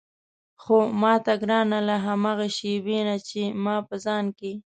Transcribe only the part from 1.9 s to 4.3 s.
هماغه شېبې نه چې ما په ځان